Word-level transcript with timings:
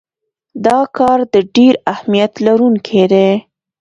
دا 0.65 0.79
کار 0.97 1.19
د 1.33 1.35
ډیر 1.55 1.73
اهمیت 1.93 2.31
لرونکی 2.45 3.03
دی. 3.11 3.29